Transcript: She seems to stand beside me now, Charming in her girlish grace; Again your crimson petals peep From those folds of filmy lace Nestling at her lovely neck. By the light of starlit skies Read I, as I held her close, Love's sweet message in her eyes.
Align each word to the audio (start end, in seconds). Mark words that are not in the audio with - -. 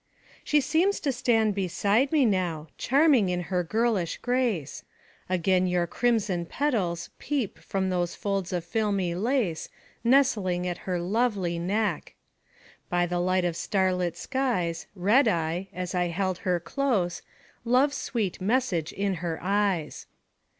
She 0.43 0.61
seems 0.61 0.99
to 1.01 1.11
stand 1.11 1.53
beside 1.53 2.11
me 2.11 2.25
now, 2.25 2.69
Charming 2.75 3.29
in 3.29 3.39
her 3.53 3.63
girlish 3.63 4.17
grace; 4.17 4.83
Again 5.29 5.67
your 5.67 5.85
crimson 5.85 6.47
petals 6.47 7.11
peep 7.19 7.59
From 7.59 7.91
those 7.91 8.15
folds 8.15 8.51
of 8.51 8.65
filmy 8.65 9.13
lace 9.13 9.69
Nestling 10.03 10.65
at 10.65 10.79
her 10.89 10.99
lovely 10.99 11.59
neck. 11.59 12.15
By 12.89 13.05
the 13.05 13.19
light 13.19 13.45
of 13.45 13.55
starlit 13.55 14.17
skies 14.17 14.87
Read 14.95 15.27
I, 15.27 15.67
as 15.71 15.93
I 15.93 16.07
held 16.07 16.39
her 16.39 16.59
close, 16.59 17.21
Love's 17.63 17.95
sweet 17.97 18.41
message 18.41 18.91
in 18.91 19.13
her 19.21 19.37
eyes. 19.39 20.07